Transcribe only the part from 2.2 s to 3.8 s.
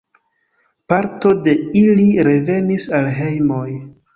revenis al hejmoj.